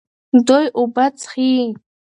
[0.47, 1.51] دوی اوبه څښي.